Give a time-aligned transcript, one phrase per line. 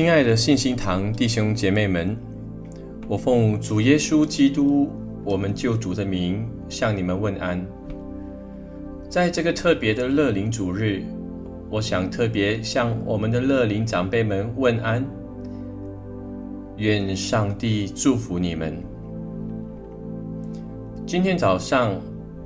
[0.00, 2.16] 亲爱的信心堂弟兄姐妹们，
[3.06, 4.88] 我奉主耶稣基督
[5.22, 7.62] 我们救主的名向你们问安。
[9.10, 11.02] 在这个特别的乐龄主日，
[11.68, 15.04] 我想特别向我们的乐龄长辈们问安，
[16.78, 18.82] 愿上帝祝福你们。
[21.06, 21.94] 今天早上，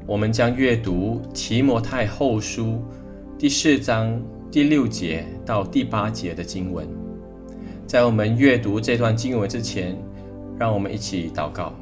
[0.08, 2.82] 我们将阅读提摩太后书
[3.38, 7.03] 第四章第六节到第八节的经文。
[7.86, 9.96] 在我们阅读这段经文之前，
[10.58, 11.72] 让我们一起祷告。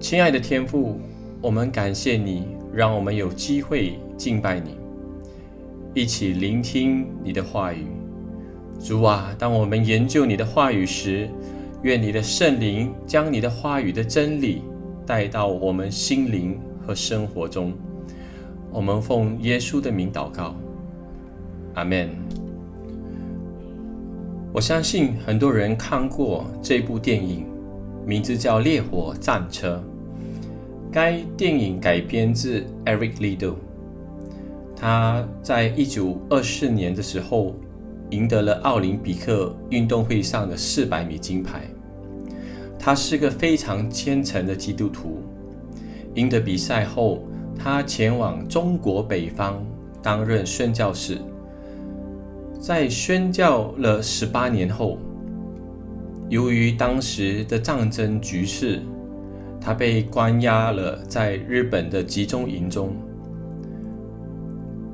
[0.00, 0.98] 亲爱的天父，
[1.40, 4.76] 我们感谢你，让我们有机会敬拜你，
[5.94, 7.86] 一起聆听你的话语。
[8.80, 11.30] 主啊，当我们研究你的话语时，
[11.82, 14.62] 愿你的圣灵将你的话语的真理
[15.06, 17.72] 带到我们心灵和生活中。
[18.72, 20.56] 我们奉耶稣的名祷告，
[21.74, 22.10] 阿门。
[24.54, 27.46] 我相信很多人看过这部电影，
[28.04, 29.76] 名字叫《烈火战车》。
[30.92, 33.54] 该电影改编自 Eric Liddell，
[34.76, 37.56] 他在一九二四年的时候
[38.10, 41.62] 赢得了奥林匹克运动会上的四百米金牌。
[42.78, 45.22] 他是个非常虔诚的基督徒。
[46.14, 47.24] 赢得比赛后，
[47.58, 49.64] 他前往中国北方
[50.02, 51.16] 担任宣教士。
[52.62, 54.96] 在宣教了十八年后，
[56.28, 58.80] 由于当时的战争局势，
[59.60, 62.94] 他被关押了在日本的集中营中。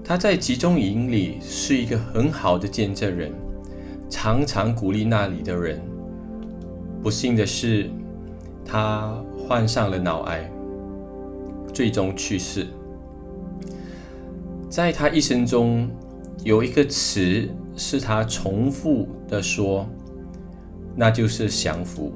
[0.02, 3.30] 他在集中营里是一个很好的见证人，
[4.08, 5.78] 常常鼓励那里的人。
[7.02, 7.90] 不幸的是，
[8.64, 10.50] 他患上了脑癌，
[11.74, 12.66] 最终去世。
[14.70, 15.86] 在他一生中。
[16.44, 17.48] 有一个词
[17.78, 19.88] 是他重复的说，
[20.96, 22.12] 那就是降服。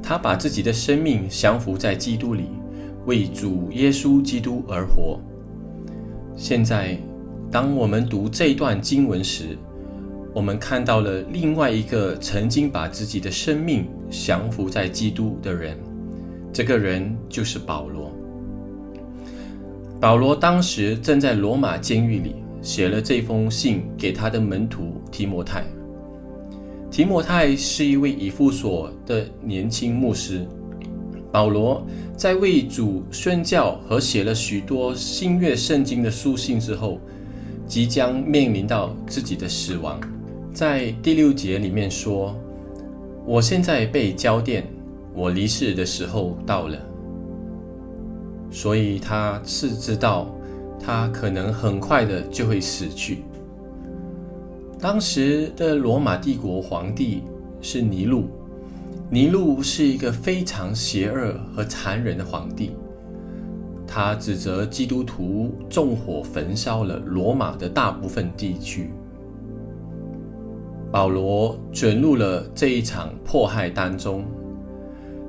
[0.00, 2.44] 他把自己的生命降服在基督里，
[3.04, 5.18] 为主耶稣基督而活。
[6.36, 6.96] 现在，
[7.50, 9.58] 当我们读这段经文时，
[10.32, 15.76] 我们看到了另外一个曾经把自己的生命降服在基督的人，
[16.52, 18.12] 这个人就是保罗。
[20.00, 22.36] 保罗当时正在罗马监狱里。
[22.60, 25.64] 写了这封信给他的门徒提摩太。
[26.90, 30.46] 提摩太是一位以弗所的年轻牧师。
[31.30, 31.86] 保罗
[32.16, 36.98] 在为主宣教和写了许多新约圣经的书信之后，
[37.66, 40.00] 即将面临到自己的死亡。
[40.52, 42.34] 在第六节里面说
[43.26, 44.66] ：“我现在被交电，
[45.14, 46.78] 我离世的时候到了。”
[48.50, 50.34] 所以他是知道。
[50.80, 53.24] 他可能很快的就会死去。
[54.80, 57.22] 当时的罗马帝国皇帝
[57.60, 58.28] 是尼禄，
[59.10, 62.72] 尼禄是一个非常邪恶和残忍的皇帝，
[63.86, 68.90] 他指责基督徒纵火焚烧了罗马的大部分地区。
[70.90, 74.24] 保罗卷入了这一场迫害当中，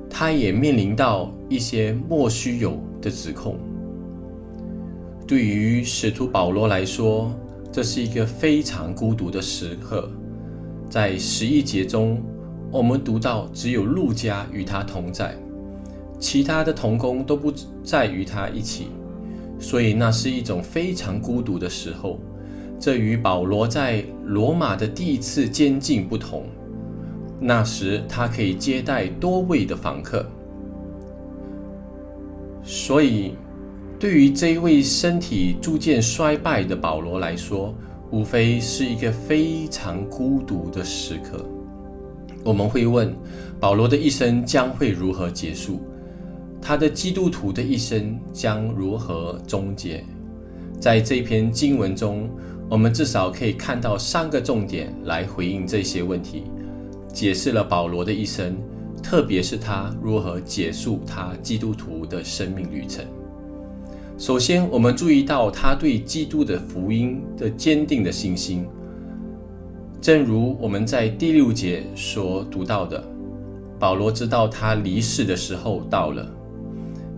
[0.08, 3.58] 他也面临到一些莫须有的指控。
[5.30, 7.32] 对于使徒保罗来说，
[7.70, 10.10] 这是一个非常孤独的时刻。
[10.88, 12.20] 在十一节中，
[12.68, 15.36] 我们读到只有路加与他同在，
[16.18, 17.52] 其他的同工都不
[17.84, 18.88] 再与他一起，
[19.60, 22.18] 所以那是一种非常孤独的时候。
[22.80, 26.46] 这与保罗在罗马的第一次监禁不同，
[27.38, 30.26] 那时他可以接待多位的访客，
[32.64, 33.36] 所以。
[34.00, 37.74] 对于这一位身体逐渐衰败的保罗来说，
[38.10, 41.44] 无非是一个非常孤独的时刻。
[42.42, 43.14] 我们会问：
[43.60, 45.82] 保罗的一生将会如何结束？
[46.62, 50.02] 他的基督徒的一生将如何终结？
[50.80, 52.30] 在这篇经文中，
[52.70, 56.44] 我们至少可以看到三个重点来回应这些问题，
[57.12, 58.56] 解释了保罗的一生，
[59.02, 63.04] 特别是他如何结束他基督徒的生命旅程。
[64.20, 68.66] 首先，我们注意到他对基督的福音的坚定的信心。
[69.98, 73.02] 正如我们在第六节所读到的，
[73.78, 76.30] 保罗知道他离世的时候到了。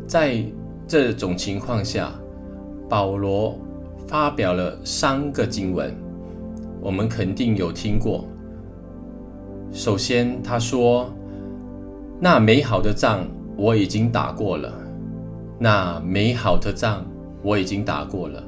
[0.06, 0.44] 在
[0.87, 2.12] 这种情况下，
[2.88, 3.58] 保罗
[4.06, 5.93] 发表了三个经文，
[6.81, 8.25] 我们肯定有听过。
[9.72, 11.12] 首先，他说
[12.22, 13.26] ：“那美好的仗
[13.56, 14.72] 我已经打过了。”
[15.62, 17.06] 那美好的仗
[17.41, 18.43] 我已经打过了。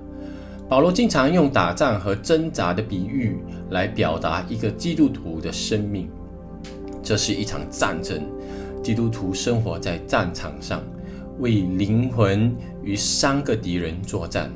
[0.69, 3.37] 保罗经常用打仗和挣扎的比喻
[3.71, 6.09] 来表达一个基督徒的生命。
[7.05, 8.21] 这是一场战争，
[8.83, 10.83] 基督徒生活在战场上，
[11.39, 12.53] 为灵魂
[12.83, 14.51] 与三个敌人作战，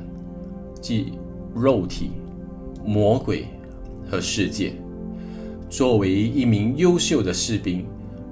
[0.81, 1.13] 即
[1.55, 2.11] 肉体、
[2.83, 3.45] 魔鬼
[4.11, 4.73] 和世界。
[5.69, 7.85] 作为一名优秀的士兵，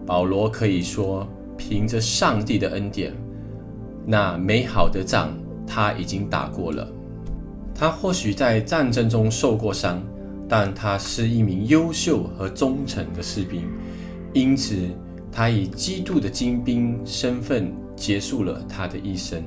[0.05, 1.25] 保罗可以说，
[1.55, 3.13] 凭着上帝的恩典，
[4.09, 5.33] 那美好的仗
[5.67, 6.87] 他已经打过了。
[7.75, 10.01] 他或许在战争中受过伤，
[10.47, 13.67] 但他是一名优秀和忠诚的士兵，
[14.31, 14.75] 因此
[15.29, 19.43] 他以基督的精兵身份结束了他的一生。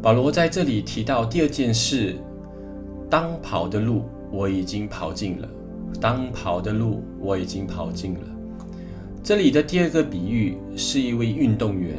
[0.00, 2.14] 保罗在这里提到第二件事：
[3.10, 5.48] 当跑的路我已经跑尽了。
[6.00, 8.20] 当跑的路我已经跑尽了。
[9.24, 11.96] 这里的第二个比喻是一位运动员。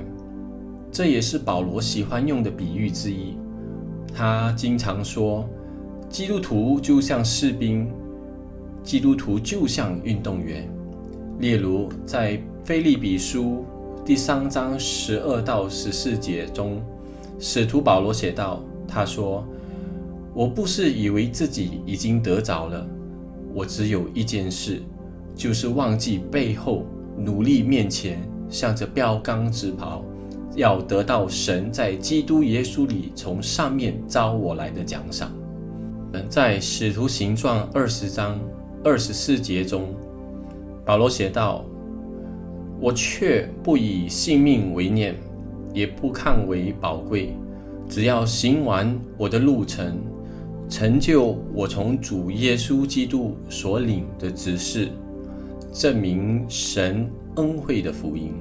[0.92, 3.36] 这也是保罗喜欢用的比喻之一。
[4.14, 5.50] 他经常说，
[6.08, 7.90] 基督徒就像士兵，
[8.84, 10.70] 基督徒就像运动员。
[11.40, 13.66] 例如，在菲利比书
[14.06, 16.80] 第三章十二到十四节中，
[17.40, 19.44] 使徒保罗写道：“他说，
[20.32, 22.88] 我不是以为自己已经得着了，
[23.52, 24.80] 我只有一件事，
[25.36, 26.86] 就是忘记背后，
[27.18, 28.20] 努力面前，
[28.50, 30.04] 向着标杆直跑。”
[30.56, 35.30] 要得到神在基督耶稣里从上面招我来的奖赏。
[36.30, 38.40] 在使徒行传二十章
[38.82, 39.94] 二十四节中，
[40.86, 41.66] 保罗写道
[42.80, 45.14] ：“我却不以性命为念，
[45.74, 47.36] 也不看为宝贵，
[47.90, 50.02] 只要行完我的路程，
[50.70, 54.88] 成就我从主耶稣基督所领的指示，
[55.78, 57.06] 证明神
[57.36, 58.34] 恩惠的福音。”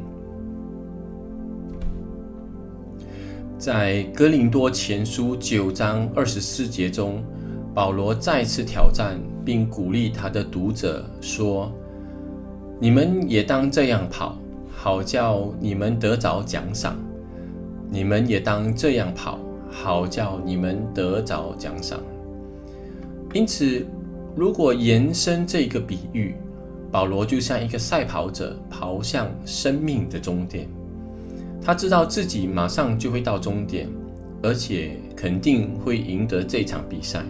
[3.58, 7.20] 在哥林多前书九章二十四节中，
[7.74, 11.72] 保罗再次挑战并鼓励他的读者说
[12.78, 14.38] ：“你们也当这样跑，
[14.70, 16.94] 好叫你们得着奖赏；
[17.90, 19.40] 你们也当这样跑，
[19.70, 21.98] 好叫你们得着奖赏。”
[23.34, 23.84] 因此，
[24.36, 26.36] 如果延伸这个比喻，
[26.94, 30.68] 保罗就像一个赛跑者，跑向生命的终点。
[31.60, 33.88] 他知道自己马上就会到终点，
[34.44, 37.24] 而且肯定会赢得这场比赛。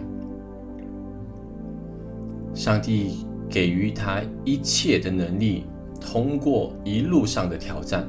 [2.53, 5.65] 上帝给予他一切的能力，
[5.99, 8.07] 通过一路上的挑战。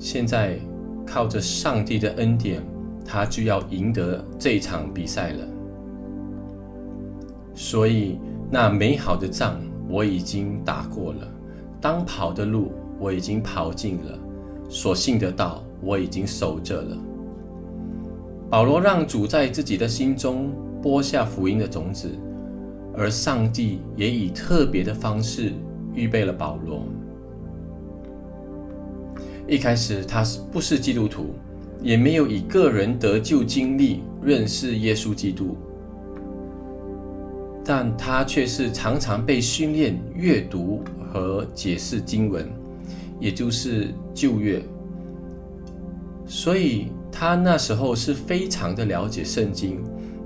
[0.00, 0.58] 现在
[1.06, 2.60] 靠着上帝的恩典，
[3.04, 5.46] 他就要赢得这场比赛了。
[7.54, 8.18] 所以，
[8.50, 11.28] 那美好的仗我已经打过了，
[11.80, 14.18] 当跑的路我已经跑尽了。
[14.68, 16.96] 所信的道，我已经守着了。
[18.50, 20.52] 保罗让主在自己的心中
[20.82, 22.10] 播下福音的种子，
[22.96, 25.52] 而上帝也以特别的方式
[25.94, 26.82] 预备了保罗。
[29.48, 31.34] 一开始他是不是基督徒，
[31.80, 35.56] 也没有以个人得救经历认识耶稣基督，
[37.66, 42.48] 但他却是常常被训练阅读和解释经文。
[43.18, 44.62] 也就是旧约，
[46.26, 49.82] 所以他那时候是非常的了解圣经，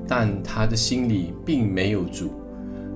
[0.08, 2.32] 但他的心里并没有主。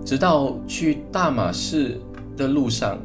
[0.05, 2.01] 直到去大马士
[2.37, 2.99] 的路上，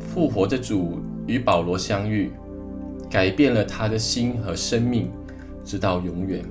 [0.00, 2.32] 复活的主与保罗相遇，
[3.08, 5.08] 改变了他的心和生命，
[5.64, 6.44] 直到永远。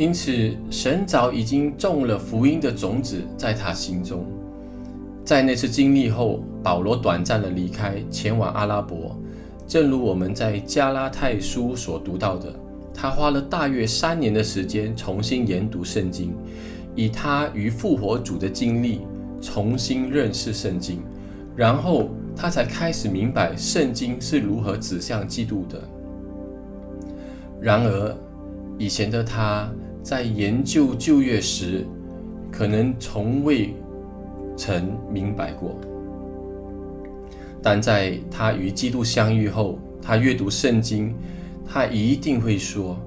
[0.00, 4.24] 因此，神早已经种了福音的种子在他心中。
[5.26, 9.14] 在那次经历后，保罗短暂的离开，前往阿拉伯。
[9.66, 12.50] 正如我们在加拉太书所读到的，
[12.94, 16.32] 他花了大约三年的时间重新研读圣经，
[16.94, 19.02] 以他与复活主的经历
[19.42, 21.02] 重新认识圣经，
[21.54, 25.78] 然后他才开始明白圣经是如何指向基督的。
[27.60, 28.16] 然而，
[28.78, 29.70] 以前的他
[30.02, 31.86] 在研究旧约时，
[32.50, 33.74] 可能从未。
[34.56, 35.74] 曾明白过，
[37.62, 41.14] 但在他与基督相遇后，他阅读圣经，
[41.64, 42.98] 他一定会说：“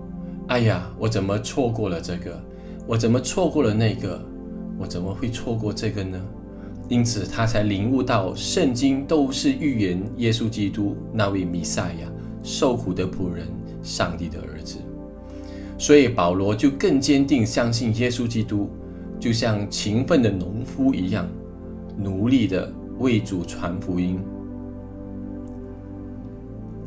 [0.49, 2.41] 哎呀，我怎么错过了这个？
[2.87, 4.19] 我怎么错过了那个？
[4.79, 6.19] 我怎么会错过这个呢？”
[6.89, 13.45] 因此，他才领悟到圣经都是预言耶稣基督那位弥赛亚受苦的仆人，
[13.83, 14.79] 上帝的儿子。
[15.83, 18.69] 所以，保罗就更坚定相信耶稣基督，
[19.19, 21.27] 就像勤奋的农夫一样。
[21.97, 24.17] 努力的为主传福音。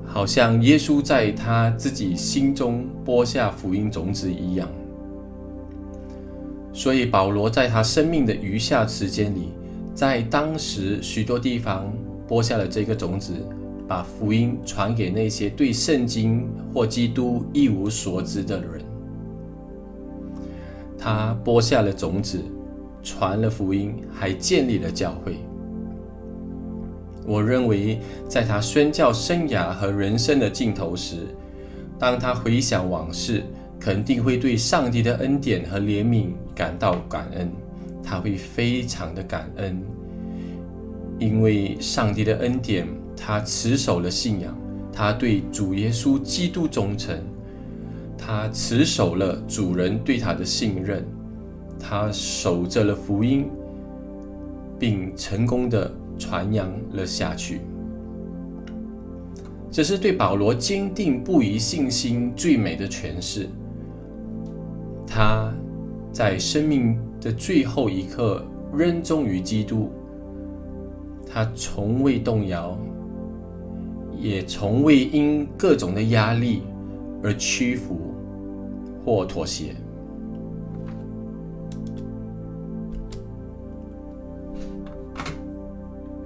[0.06, 4.66] 好像耶稣在他自己心中播下福音种子一样。
[6.72, 9.50] 所以保罗在他生命的余下时间里，
[9.94, 11.92] 在当时许多地方
[12.26, 13.34] 播下了这个种子，
[13.86, 18.85] 把福音传给那些对圣经或基督一无所知的人。
[21.06, 22.42] 他播下了种子，
[23.00, 25.36] 传了福音，还建立了教会。
[27.24, 31.18] 我认为，在他宣教生涯和人生的尽头时，
[31.96, 33.44] 当他回想往事，
[33.78, 37.52] 肯定会对上帝的恩典和怜悯感到感恩。
[38.02, 39.80] 他会非常的感恩，
[41.20, 42.84] 因为上帝的恩典，
[43.16, 44.52] 他持守了信仰，
[44.92, 47.16] 他对主耶稣基督忠诚，
[48.26, 51.06] 他持守了主人对他的信任，
[51.78, 53.48] 他守着了福音，
[54.80, 55.88] 并成功的。
[56.18, 57.60] 传扬了下去，
[59.70, 63.50] 这是对保罗坚定不移信心最美的诠释。
[65.06, 65.52] 他
[66.10, 68.42] 在生命的最后一刻
[68.72, 69.90] 仍忠于基督，
[71.30, 72.78] 他从未动摇，
[74.18, 76.62] 也从未因各种的压力
[77.22, 78.00] 而屈服
[79.06, 79.72] 或妥协。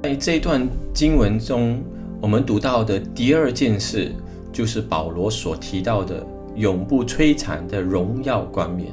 [0.02, 1.78] 在这段经文中，
[2.22, 4.12] 我们读到的第二件事，
[4.50, 8.88] 就是保罗所提到的永不摧残的荣耀冠冕。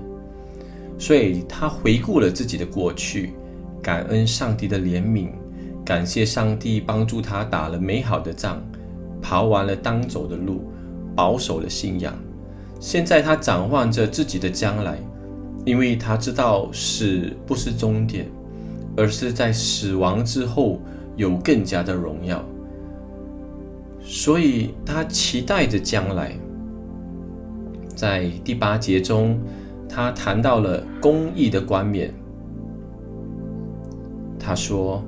[1.00, 3.32] 所以他回顾了自己的过去，
[3.82, 5.30] 感恩上帝的怜悯，
[5.86, 8.62] 感谢上帝帮助他打了美好的仗，
[9.22, 10.70] 跑完了当走的路，
[11.16, 12.14] 保守了信仰。
[12.80, 14.98] 现在他展望着自己的将来，
[15.66, 18.26] 因为他知道死不是终点，
[18.96, 20.80] 而是在死亡之后。
[21.18, 22.46] 有更加的荣耀，
[24.00, 26.32] 所以他期待着将来。
[27.96, 29.40] 在第八节中，
[29.90, 32.14] 他谈到了公义的冠冕。
[34.38, 35.04] 他说：“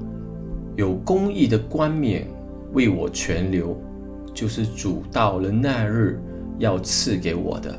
[0.76, 2.28] 有公义的冠冕
[2.74, 3.80] 为我全留，
[4.34, 6.20] 就是主到了那日
[6.60, 7.76] 要赐给我的。”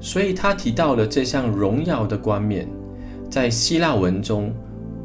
[0.00, 2.68] 所以他提到了这项荣耀的冠冕。
[3.30, 4.52] 在希腊文中，“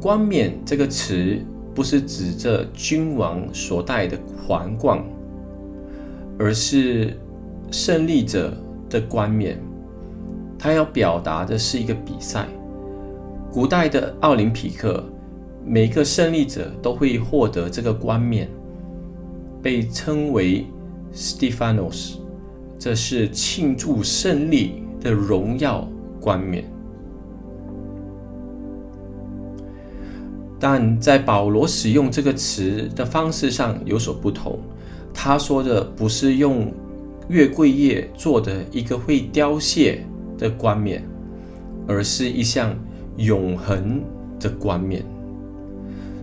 [0.02, 1.38] 冠冕”这个词。
[1.72, 5.02] 不是指着君王所戴的皇冠，
[6.36, 7.16] 而是
[7.70, 8.52] 胜利者
[8.90, 9.56] 的冠冕。
[10.58, 12.48] 他要表达的是一个比赛。
[13.52, 15.02] 古代的奥林匹克，
[15.64, 18.48] 每个胜利者都会获得这个冠冕，
[19.62, 20.66] 被称为
[21.14, 22.16] Stephanos，
[22.80, 25.86] 这是庆祝胜利的荣耀
[26.18, 26.64] 冠冕。
[30.58, 34.58] 但在保罗使用这个词的方式上有所不同。
[35.12, 36.72] 他说的不是用
[37.28, 40.02] 月桂叶做的一个会凋谢
[40.38, 41.02] 的冠冕，
[41.86, 42.74] 而是一项
[43.16, 44.02] 永恒
[44.38, 45.04] 的冠冕。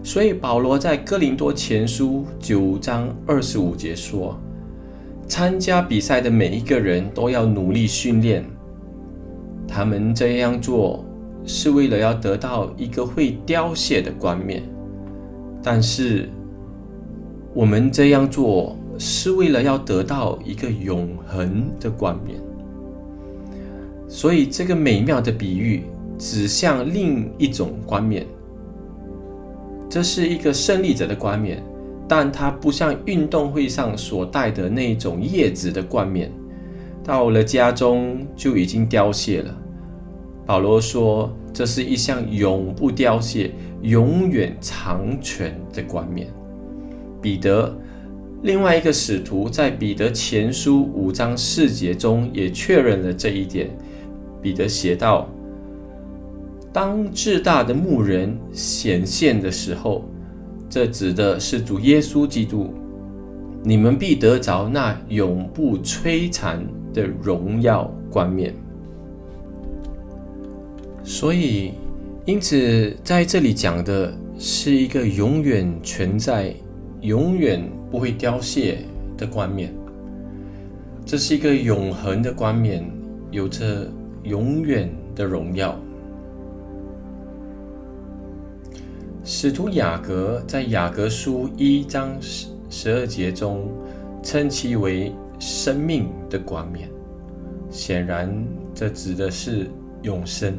[0.04, 4.40] 所以保罗在哥林多前书九章二十五节说
[5.28, 8.46] ：“参加比赛的每一个人都要努力训练，
[9.68, 11.04] 他们这样做。”
[11.50, 14.62] 是为了要得到一个会凋谢的冠冕，
[15.64, 16.28] 但是
[17.54, 22.38] 我们这样做是为了要得到一个永恒的冠冕。
[24.10, 25.84] 所以，这个美妙的比喻
[26.18, 28.28] 指向另一种冠冕。
[29.90, 31.64] 这是一个胜利者的冠冕，
[32.08, 36.32] 但它不像运动会上所戴的那种叶子的冠冕，
[37.04, 39.58] 到了家中就已经凋谢了。
[40.46, 46.28] 保罗说：“这是一项永不凋谢、永远长存的冠冕。”
[47.22, 47.78] 彼得，
[48.44, 53.70] 另外一个使徒，在彼得前书五章四节中也确认了这一点。
[54.42, 55.28] 彼得写道
[56.72, 60.06] ：“当至大的牧人显现的时候，
[60.70, 62.74] 这指的是主耶稣基督，
[63.64, 68.54] 你们必得着那永不摧残的荣耀冠冕。”
[71.04, 71.72] 所以，
[72.26, 76.54] 因此在这里讲的是一个永远存在、
[77.00, 78.80] 永远不会凋谢
[79.18, 79.74] 的冠冕。
[81.06, 82.86] 这是一个永恒的冠冕，
[83.32, 83.90] 有着
[84.24, 85.80] 永远的荣耀。
[89.30, 93.70] 使徒雅各在雅各书一章十十二节中
[94.24, 96.90] 称其为生命的冠冕。
[97.70, 98.34] 显然，
[98.74, 99.68] 这指的是
[100.02, 100.58] 永生。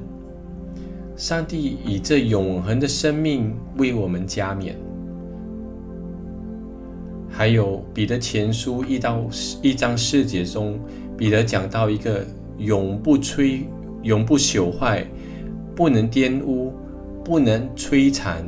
[1.16, 4.76] 上帝以这永恒的生命为我们加冕。
[7.26, 9.24] 还有彼得前书一到
[9.62, 10.78] 一章四节中，
[11.16, 12.22] 彼得讲到一个
[12.58, 13.62] 永不摧、
[14.02, 15.06] 永不朽坏、
[15.74, 16.74] 不能玷污、
[17.24, 18.46] 不能摧残，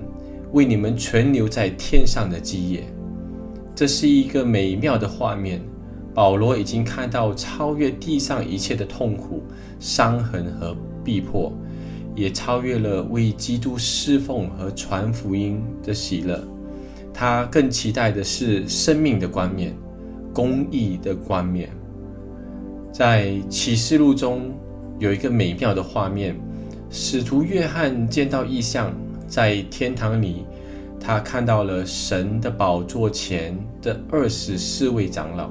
[0.53, 2.85] 为你们存留在天上的基业。
[3.75, 5.61] 这是一个美妙的画面。
[6.13, 9.45] 保罗已经看到超越地上一切的痛苦、
[9.79, 11.53] 伤痕和逼迫，
[12.17, 16.43] 也超越了为基督侍奉和传福音的喜乐。
[17.15, 19.73] 他更期待的是生命的冠冕、
[20.35, 21.71] 公义的冠冕。
[22.93, 24.51] 在启示录中
[24.99, 26.37] 有一个美妙的画面：
[26.91, 28.93] 使徒约翰见到异象，
[29.31, 30.45] 在天堂里，
[30.99, 35.49] 他看到了神的宝座前的二十四位长老。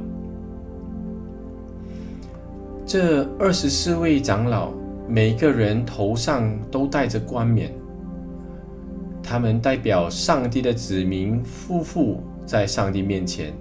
[2.85, 4.73] 这二十四位长老，
[5.07, 7.73] 每个人头上都戴着冠冕。
[9.23, 13.53] 他们代表上帝的子民，夫妇在上帝面前，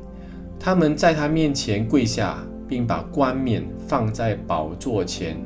[0.58, 5.36] 他们在他面前跪下，并把冠冕放在宝座前，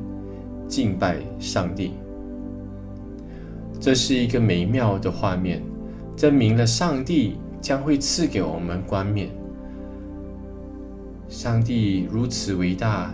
[0.66, 1.92] 敬拜上帝。
[3.82, 5.60] 这是一个美妙的画面，
[6.16, 9.28] 证明了上帝将会赐给我们冠冕。
[11.28, 13.12] 上帝如此伟大。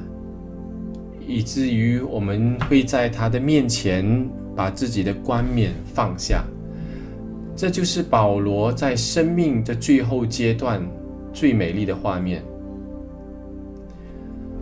[1.27, 6.43] 以至于我们会在他的面前把自己的冠冕放下，
[7.55, 10.83] 这就是保罗在生命的最后阶段
[11.33, 12.43] 最美丽的画面。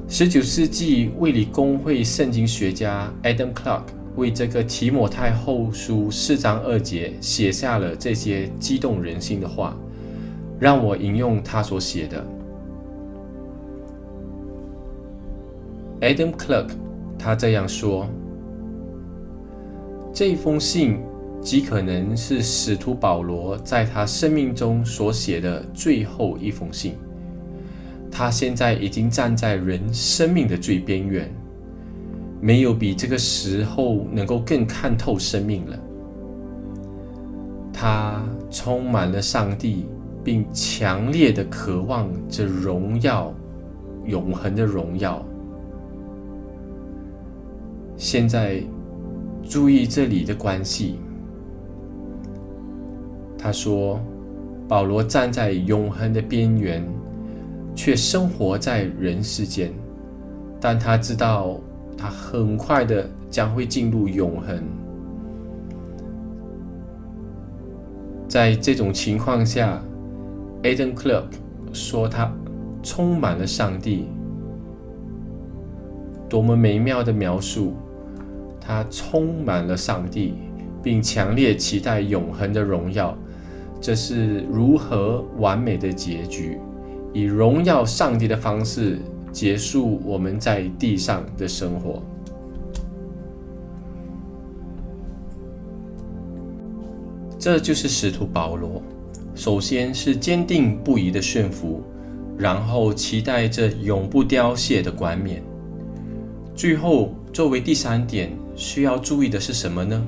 [0.08, 3.82] 十九世纪卫理公会圣经学家 Adam Clark
[4.16, 9.76] 为这个提摩太后书四章二节写下了这些激动人心的话，
[10.58, 12.24] 让我引用他所写的。
[16.00, 16.70] Adam Clark，
[17.18, 18.06] 他这样说
[20.12, 20.98] ：“这封信
[21.40, 26.94] 极可能是使徒保罗在他生命中所写的最后一封信。
[28.10, 31.30] 他现在已经站在人生命的最边缘，
[32.40, 35.78] 没有比这个时候能够更看透生命了。
[37.72, 39.86] 他充满了上帝，
[40.24, 43.32] 并强烈的渴望着荣耀，
[44.04, 45.24] 永恒的荣耀。”
[47.96, 48.62] 现在
[49.42, 50.98] 注意这里的关系。
[53.38, 54.00] 他说
[54.66, 56.84] ：“保罗站在永恒的边缘，
[57.74, 59.72] 却生活在人世间，
[60.60, 61.60] 但他知道
[61.96, 64.62] 他很快的将会进入永恒。
[68.28, 69.82] 在这种情况下
[70.62, 71.24] ，Adam Clark
[71.72, 72.32] 说他
[72.82, 74.06] 充满了上帝，
[76.28, 77.74] 多么美妙的描述！”
[78.60, 80.34] 他充满了上帝，
[80.82, 83.16] 并强烈期待永恒的荣耀。
[83.80, 86.58] 这是如何完美的结局？
[87.12, 88.98] 以荣耀上帝的方式
[89.36, 92.02] 结束我们在地上的生活。
[97.38, 98.82] 这就是使徒保罗。
[99.34, 101.82] 首先是坚定不移的顺服，
[102.38, 105.42] 然后期待着永不凋谢的冠冕。
[106.54, 108.32] 最后，作为第三点。
[108.54, 110.02] 需要注意的是什么呢？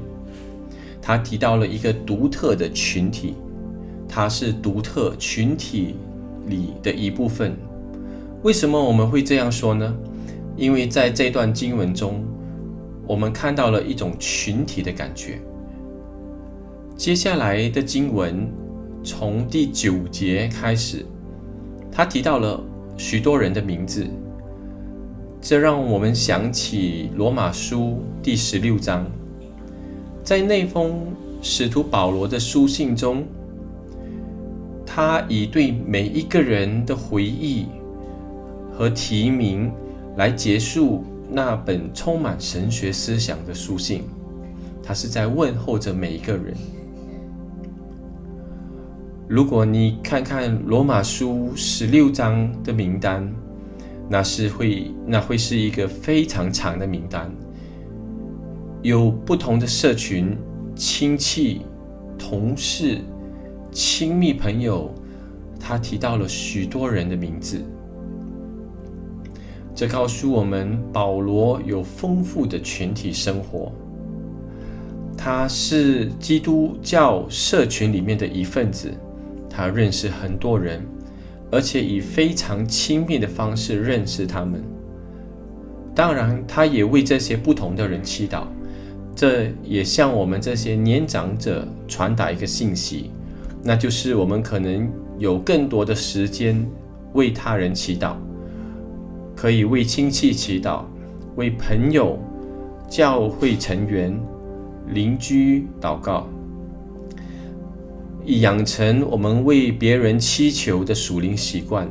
[1.03, 3.35] 他提到了一个独特的群体，
[4.09, 5.97] 它是独特群体
[6.47, 7.55] 里的一部分。
[8.43, 9.93] 为什么我们会这样说呢？
[10.57, 12.25] 因为在这段经文中，
[13.07, 15.41] 我们看到了一种群体的感觉。
[16.97, 18.49] 接下来的经文
[19.03, 21.05] 从第九节开始，
[21.91, 22.63] 他提到了
[22.97, 24.07] 许多人的名字。
[25.41, 29.07] 这让我们想起罗马书第十六章，
[30.23, 31.01] 在那封
[31.41, 33.25] 使徒保罗的书信中，
[34.85, 37.67] 他以对每一个人的回忆
[38.79, 39.73] 和提名
[40.17, 44.05] 来结束那本充满神学思想的书信。
[44.81, 46.55] 他是在问候着每一个人。
[49.27, 53.29] 如果你看看罗马书十六章的名单。
[54.11, 57.31] 那是会，那会是一个非常长的名单，
[58.81, 60.35] 有不同的社群、
[60.75, 61.61] 亲戚、
[62.19, 63.01] 同事、
[63.71, 64.91] 亲密朋友，
[65.61, 67.63] 他提到了许多人的名字。
[69.79, 73.71] 这告诉我们，保罗有丰富的群体生活，
[75.17, 78.93] 他是基督教社群里面的一份子，
[79.49, 80.85] 他认识很多人。
[81.53, 84.61] 而且以非常亲密的方式认识他们。
[85.95, 88.49] 当然，他也为这些不同的人祈祷。
[89.15, 93.13] 这也向我们这些年长者传达一个信息，
[93.63, 96.69] 那就是我们可能有更多的时间
[97.13, 98.17] 为他人祈祷，
[99.41, 100.83] 可以为亲戚祈祷，
[101.37, 102.19] 为朋友、
[102.91, 104.21] 教会成员、
[104.89, 106.27] 邻居祷告，
[108.25, 111.89] 以养成我们为别人祈求的属灵习惯。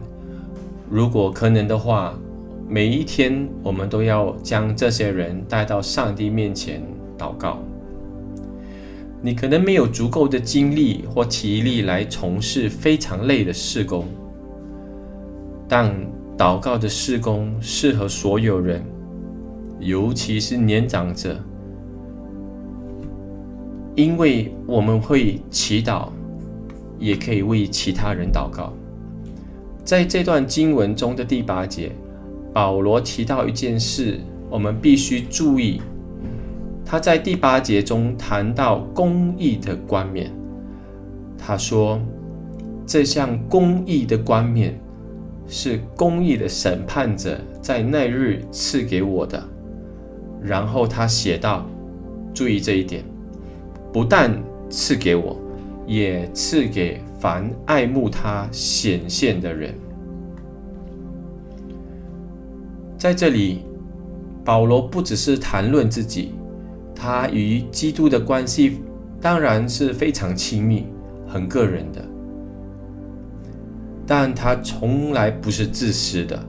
[0.90, 2.20] 如果可能的话，
[2.68, 6.84] 每一天我们都要将这些人带到上帝面前
[7.18, 7.60] 祷告。
[9.22, 14.04] 你可能没有足够的精力或体力来从事非常累的事工，
[15.66, 15.96] 但
[16.38, 18.86] 祷告的事工适合所有人，
[19.80, 21.40] 尤其是年长者，
[23.96, 26.10] 因为我们会祈祷，
[27.00, 28.72] 也可以为其他人祷告。
[29.84, 31.92] 在这段经文中的第八节，
[32.54, 35.82] 保罗提到一件事，我们必须注意。
[36.86, 40.32] 他在第八节中谈到公义的冠冕，
[41.36, 42.00] 他说
[42.86, 44.80] ：“这项公义的冠冕
[45.48, 49.44] 是公义的审判者在那日赐给我的。”
[50.44, 51.66] 然后他写道
[52.34, 53.04] ：“注意这一点，
[53.92, 54.32] 不但
[54.70, 55.36] 赐给我，
[55.86, 59.74] 也赐给凡爱慕他显现的人。”
[62.98, 63.60] 在这里，
[64.44, 66.34] 保罗不只是谈论自己。
[66.96, 68.82] 他与基督的关系
[69.22, 70.88] 当然是非常亲密、
[71.28, 72.04] 很个人的，
[74.08, 76.44] 但他从来不是自私的。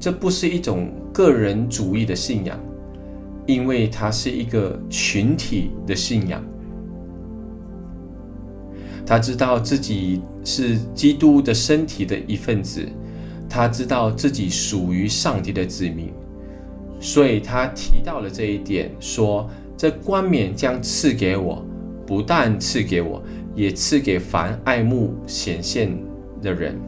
[0.00, 2.58] 这不是一种个人主义的信仰，
[3.46, 6.44] 因为它是一个群体的信仰。
[9.06, 12.86] 他知道自己是基督的身体的一份子，
[13.48, 16.12] 他知道自己属于上帝的子民。
[17.00, 21.64] 所以他提到了这一点，说这冠冕将赐给我，
[22.06, 23.22] 不但赐给我，
[23.54, 25.94] 也赐给凡爱慕显现
[26.44, 26.78] 的人。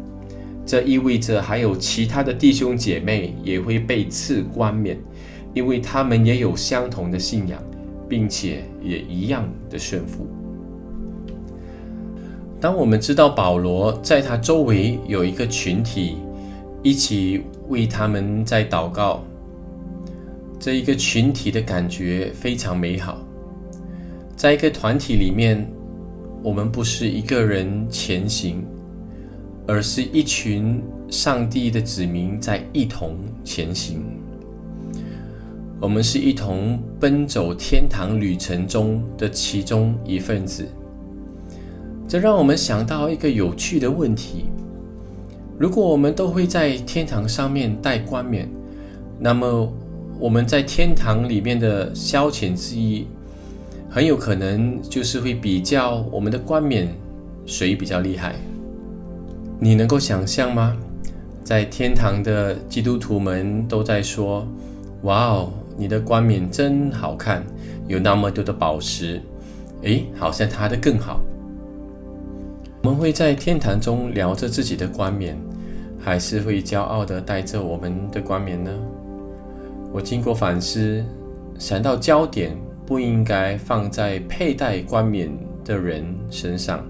[0.65, 4.99] 这意味着还有其他的弟兄姐妹也会被赐冠冕，
[5.55, 7.63] 因为他们也有相同的信仰，
[8.09, 10.27] 并且也一样的顺服。
[12.61, 16.17] 当我们知道保罗在他周围有一个群体，
[16.83, 19.25] 一起为他们在祷告。
[20.59, 23.25] 这一个群体的感觉非常美好，
[24.35, 25.65] 在一个团体里面，
[26.43, 28.65] 我们不是一个人前行，
[29.67, 34.03] 而是一群上帝的子民在一同前行。
[35.81, 40.67] 我们是一同奔走天堂旅程中的其中一份子。
[42.09, 44.47] 这让我们想到一个有趣的问题：
[45.59, 48.49] 如果我们都会在天堂上面戴冠冕，
[49.19, 49.73] 那么？
[50.19, 53.07] 我们在天堂里面的消遣之一，
[53.91, 56.89] 很有可能就是会比较我们的冠冕
[57.45, 58.35] 谁比较厉害。
[59.59, 60.77] 你能够想象吗？
[61.43, 64.47] 在天堂的基督徒们都在说
[65.03, 67.45] ：“哇哦，你的冠冕真好看，
[67.87, 69.23] 有那么多的宝石，
[69.83, 71.21] 诶，好像他的更好。”
[72.83, 75.37] 我们会在天堂中聊着自己的冠冕，
[75.99, 78.71] 还是会骄傲的带着我们的冠冕呢？
[79.93, 81.05] 我经过反思，
[81.59, 85.31] 想到焦点不应该放在佩戴冠冕
[85.65, 86.85] 的人身上，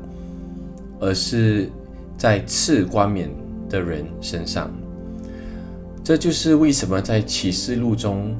[0.98, 1.70] 而是
[2.16, 3.30] 在赐冠冕
[3.68, 4.70] 的人身上。
[6.02, 8.36] 这就是为什么在启示录中，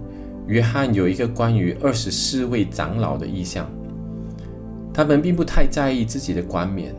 [0.47, 3.69] 约翰有一个关于二十四位长老的意象。
[4.95, 6.95] 他们并不太在意自己的冠冕，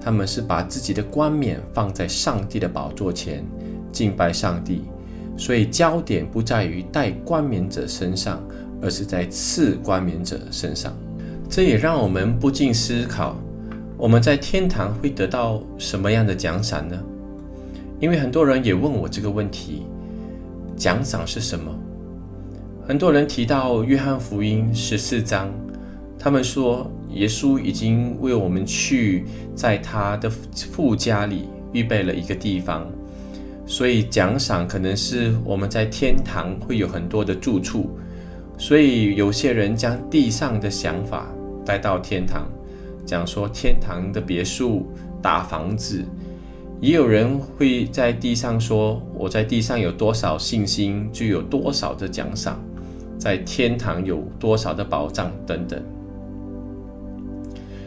[0.00, 3.44] 他们是把自己的冠冕放在上帝的宝座前，
[3.90, 4.82] 敬拜上帝。
[5.36, 8.42] 所以焦点不在于戴冠冕者身上，
[8.82, 10.92] 而是在赐冠冕者身上。
[11.48, 13.36] 这也让我们不禁思考：
[13.98, 16.96] 我们在天堂会得到什么样的奖赏呢？
[17.98, 19.82] 因为很多人也问我这个问题：
[20.76, 21.76] 奖赏是什么？
[22.86, 25.52] 很多人提到约翰福音十四章，
[26.16, 29.24] 他们说耶稣已经为我们去
[29.56, 32.86] 在他的父家里预备了一个地方。
[33.66, 37.90] 所以奖赏可能是我们在天堂会有很多的住处，
[38.56, 41.26] 所以有些人将地上的想法
[41.66, 42.48] 带到天堂，
[43.08, 44.86] 讲说天堂的别墅、
[45.22, 46.04] 大房子；
[46.78, 52.62] 也有人会在地上说，我在地上有多少信心，就有多少的奖赏，
[53.18, 55.82] 在天堂有多少的保障等等。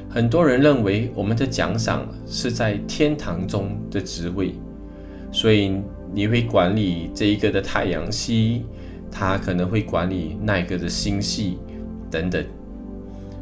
[0.09, 4.55] 很多人认为我们的奖赏是在天堂中的职位。
[5.31, 5.71] 所以
[6.11, 8.65] 你会管理这一个的太阳系，
[9.11, 11.59] 他可能会管理那一个的星系
[12.09, 12.43] 等等，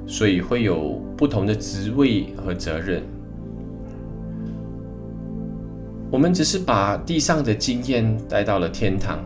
[0.10, 3.04] 所以会有不同的职位和责任。
[6.10, 9.24] 我们只是把地上的经验带到了天堂，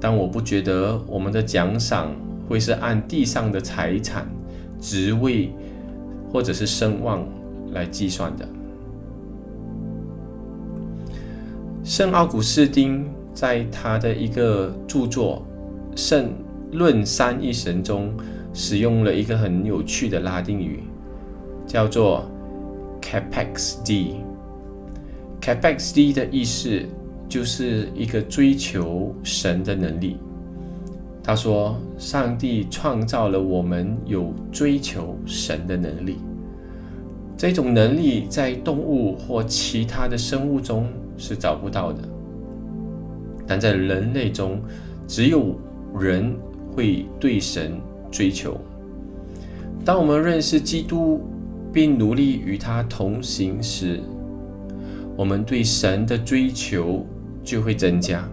[0.00, 2.14] 但我不觉得我们的奖赏
[2.48, 4.24] 会是按地上的财产、
[4.80, 5.52] 职位
[6.32, 7.26] 或者是声望
[7.72, 8.48] 来计算的。
[11.82, 15.44] 圣奥古斯丁在他的一个著作
[16.00, 16.30] 《圣
[16.70, 18.12] 论三一神》中，
[18.58, 20.82] 使用了一个很有趣的拉丁语，
[21.64, 22.28] 叫做
[23.00, 24.16] “capex d”。
[25.40, 26.82] Capex D 的意思
[27.28, 30.16] 就是一个追求神的能力。
[31.22, 36.16] 他说：“上帝创造了我们有追求神的能力。
[37.36, 42.02] 这种能力在动物或其他的生物中是找不到的，
[43.46, 44.60] 但在人类中，
[45.06, 45.54] 只有
[45.96, 46.34] 人
[46.74, 48.56] 会对神追求。
[49.84, 51.20] 当我们认识基督，
[51.72, 54.00] 并努力与他同行时，
[55.16, 57.06] 我们对神的追求
[57.42, 58.28] 就会增加，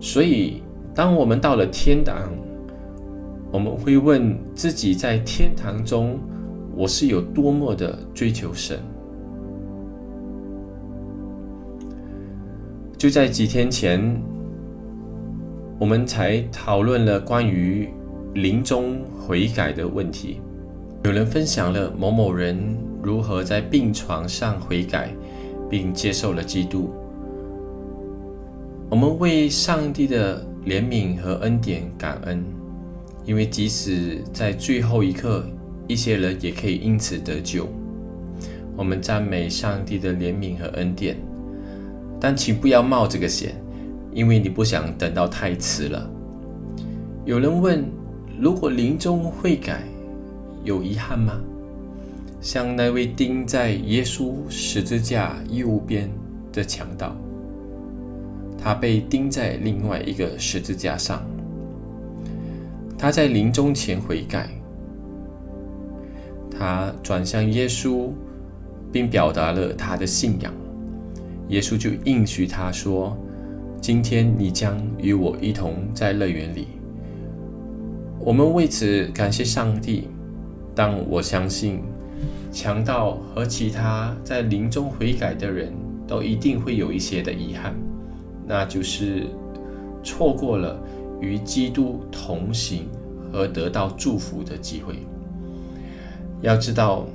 [0.00, 0.62] 所以
[0.94, 2.30] 当我们到了天堂，
[3.50, 6.18] 我们会问自己：在天堂中，
[6.76, 8.78] 我是有多么的追求神？
[12.96, 14.00] 就在几天前，
[15.82, 17.88] 我们才讨论了关于
[18.34, 20.40] 临终悔改的问题，
[21.02, 22.56] 有人分享了某某人。
[23.02, 25.12] 如何在病床上悔改，
[25.68, 26.88] 并接受了基督？
[28.90, 32.44] 我们为上帝的怜悯和恩典感恩，
[33.24, 35.44] 因为即使在最后一刻，
[35.88, 37.66] 一些人也可以因此得救。
[38.76, 41.16] 我们赞美上帝的怜悯和恩典，
[42.20, 43.60] 但请不要冒这个险，
[44.12, 46.10] 因为你不想等到太迟了。
[47.24, 47.84] 有人问：
[48.38, 49.82] 如果临终悔改，
[50.64, 51.40] 有遗憾吗？
[52.40, 56.10] 像那位钉在耶稣十字架右边
[56.52, 57.14] 的强盗，
[58.58, 61.24] 他被钉在另外一个十字架上。
[62.98, 64.48] 他在临终前悔改，
[66.50, 68.10] 他转向耶稣，
[68.90, 70.52] 并表达了他的信仰。
[71.48, 73.16] 耶稣就应许他说
[73.82, 76.68] ：“今天你将与我一同在乐园里。”
[78.24, 80.08] 我们为此感谢上帝，
[80.72, 81.82] 但我相信。
[82.52, 85.72] 强盗和其他在临终悔改的人
[86.06, 87.74] 都一定会有一些的遗憾，
[88.46, 89.26] 那就是
[90.04, 90.78] 错过了
[91.18, 92.86] 与基督同行
[93.32, 94.96] 和得到祝福的机会。
[96.42, 97.06] 要知道，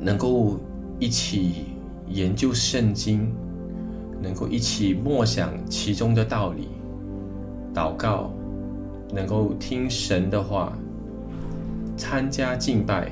[0.00, 0.58] 能够
[1.00, 1.66] 一起
[2.08, 3.28] 研究圣经，
[4.22, 6.68] 能够一起默想其中的道理，
[7.74, 8.32] 祷告，
[9.12, 10.72] 能够听神的话，
[11.96, 13.10] 参加敬拜。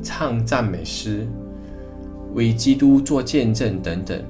[0.00, 1.26] 唱赞美诗，
[2.32, 4.22] 为基督做见证等等，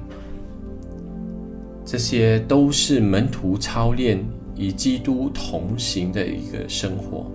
[1.85, 4.19] 这些都是门徒操练
[4.55, 7.27] 与基督同行的一个生活。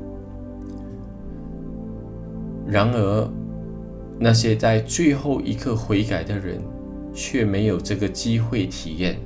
[2.66, 3.30] 然而，
[4.18, 6.60] 那些在最后一刻悔改的人，
[7.14, 9.18] 却没有这个机会体验。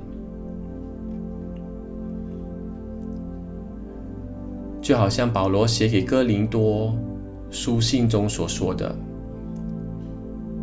[4.80, 6.94] 就好像保罗写给哥林多。
[7.50, 8.94] 书信中所说的，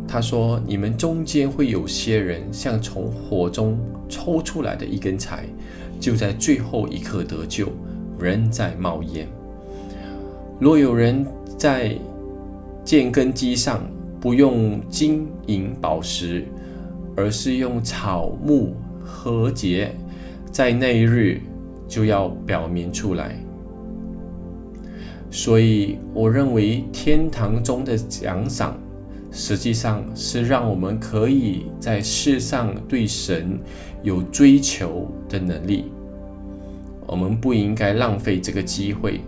[0.06, 3.76] 他说：“你们中间会有些人像从火中
[4.08, 5.46] 抽出来的一根柴，
[5.98, 7.72] 就在最后一刻得救，
[8.20, 9.26] 仍在冒烟。
[10.60, 11.26] 若有人
[11.58, 11.98] 在
[12.84, 13.84] 建根基上
[14.20, 16.46] 不用金银宝石，
[17.16, 19.90] 而是用草木和结，
[20.52, 21.40] 在那一日
[21.88, 23.34] 就要表明出来。”
[25.28, 28.78] 所以，我认为天堂中的奖赏，
[29.30, 33.58] 实际上是让我们可以在世上对神
[34.02, 35.86] 有追求的能力。
[37.06, 39.20] 我们不应该浪费这个机会。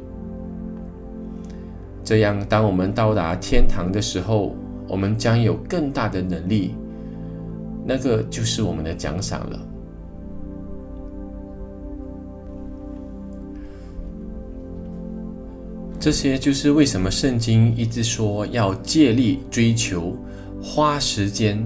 [2.04, 4.54] 这样，当我们到达天堂的时候，
[4.88, 6.74] 我们将有更大的能力。
[7.88, 9.58] 那个就是我们的奖赏了。
[15.98, 20.14] 这些就是为什么圣经一直说要借力追求，
[20.62, 21.58] 花时间，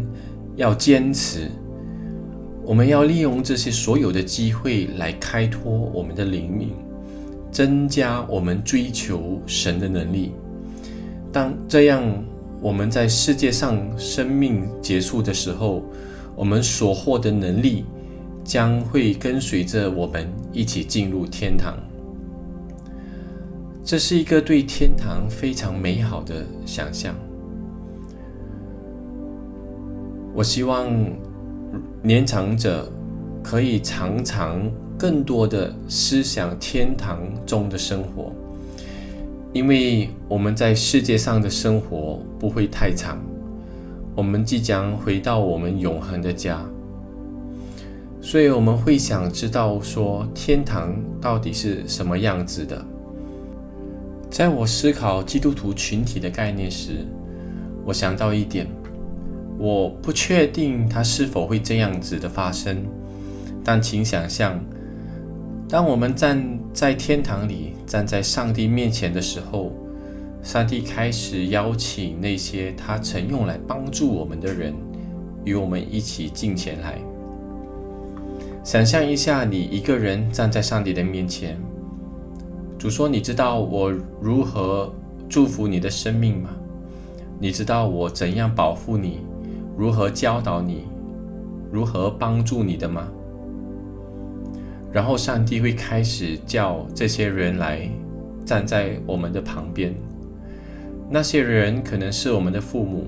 [0.55, 1.51] 要坚持。
[2.65, 6.71] 我们要利用这些所有的机会来开拓我们的灵命，
[7.51, 10.33] 增加我们追求神的能力。
[11.33, 12.03] 当这样，
[12.61, 15.83] 我们在世界上生命结束的时候，
[16.43, 17.85] 我们所获的能力
[18.43, 21.79] 将会跟随着我们一起进入天堂。
[23.85, 27.15] 这是一个对天堂非常美好的想象。
[30.35, 30.91] 我希望
[32.03, 32.91] 年长者
[33.41, 38.33] 可以常常更多的思想天堂中的生活，
[39.53, 43.17] 因为我们在世界上的生活不会太长，
[44.15, 46.61] 我们即将回到我们永恒的家，
[48.21, 52.85] 所以我们会想知道说天堂到底是什么样子的。
[54.31, 57.07] 在我思考基督徒群体的概念时，
[57.85, 58.67] 我想到一点。
[59.59, 62.85] 我不确定它是否会这样子的发生，
[63.63, 64.59] 但请想象，
[65.69, 69.73] 当我们站在天堂里，站在上帝面前的时候，
[70.43, 74.75] 上帝开始邀请那些他曾用来帮助我们的人，
[75.45, 76.99] 与我们一起进前来。
[78.65, 81.57] 想象一下，你一个人站在上帝的面前，
[82.77, 84.93] 主说：“你知道我如何
[85.29, 86.51] 祝福你的生命吗？
[87.39, 89.21] 你知道我怎样保护你？”
[89.79, 90.85] 如何教导你，
[91.71, 93.09] 如何帮助你的吗？
[94.93, 97.89] 然后上帝会开始叫这些人来
[98.45, 99.95] 站在我们的旁边。
[101.15, 103.05] 那些人可能是我们的父母，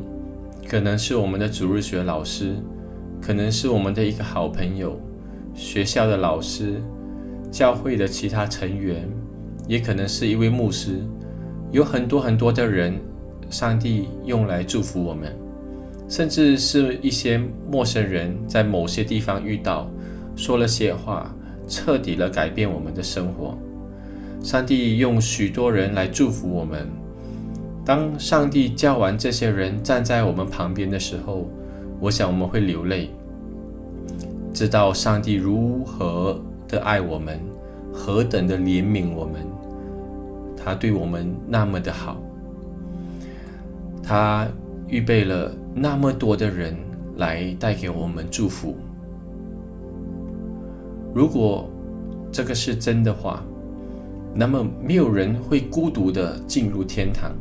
[0.68, 2.54] 可能是我们的主日学老师，
[3.18, 5.00] 可能是我们的一个好朋友，
[5.54, 6.82] 学校的老师，
[7.50, 9.08] 教会的其他成员，
[9.66, 10.98] 也可能是一位牧师。
[11.72, 13.00] 有很多很多的人，
[13.48, 15.34] 上帝用来祝福我们。
[16.06, 17.40] 甚至是一些
[17.70, 19.90] 陌生人，在某些地方遇到，
[20.36, 21.34] 说了些话，
[21.66, 23.56] 彻底了改变我们的生活。
[24.42, 26.86] 上帝用许多人来祝福我们。
[27.84, 31.48] 当上帝叫完这些人站在我们旁边的时候，
[32.00, 33.10] 我想我们会流泪，
[34.52, 37.38] 知道上帝如何的爱我们，
[37.92, 39.46] 何等的怜悯我们，
[40.56, 42.16] 他对我们那么的好，
[44.02, 44.48] 他
[44.88, 45.52] 预备了。
[45.76, 46.72] 那么多的人
[47.16, 48.76] 来带给我们祝福。
[51.12, 51.68] 如果
[52.30, 53.42] 这个是真的话，
[54.32, 57.32] 那么没有人会孤独的进入天堂，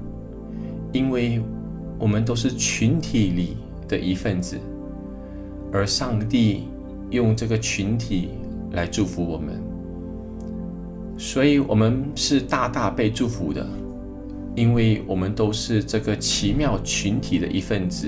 [0.94, 1.42] 因为
[2.00, 4.58] 我们都是群体里的一份子，
[5.74, 6.70] 而上帝
[7.10, 8.30] 用这个群体
[8.72, 9.62] 来祝福我们，
[11.18, 13.68] 所以我们是大大被祝福的。
[14.56, 18.08] 因为我们都是这个奇妙群体的一份子，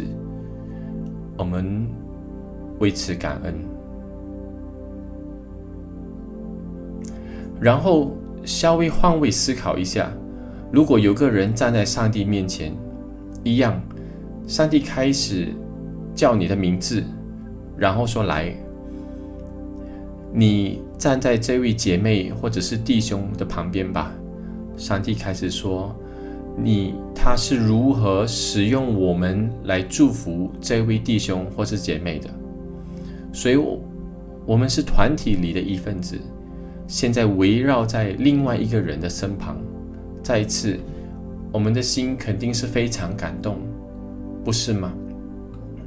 [1.35, 1.87] 我们
[2.77, 3.55] 为此感恩。
[7.59, 10.11] 然后稍微换位思考一下，
[10.71, 12.75] 如果有个人站在上帝面前，
[13.43, 13.81] 一样，
[14.47, 15.47] 上帝开始
[16.13, 17.03] 叫你的名字，
[17.77, 18.55] 然后说：“来，
[20.33, 24.11] 你站在这位姐妹或者是弟兄的旁边吧。”
[24.77, 25.95] 上帝开始说。
[26.57, 32.29] 你他是如何使用我们来祝福这位弟兄或是姐妹的？
[33.33, 33.57] 所以，
[34.45, 36.17] 我们是团体里的一份子，
[36.87, 39.57] 现在围绕在另外一个人的身旁。
[40.25, 40.79] 再一次，
[41.51, 43.59] 我们的心肯定是非常感动，
[44.43, 44.91] 不是吗？